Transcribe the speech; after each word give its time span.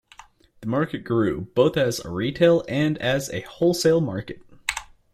The 0.61 0.67
market 0.67 1.03
grew, 1.03 1.41
both 1.53 1.77
as 1.77 1.99
a 1.99 2.09
retail 2.09 2.63
and 2.67 2.97
as 2.97 3.29
a 3.29 3.41
wholesale 3.41 4.01
market. 4.01 4.41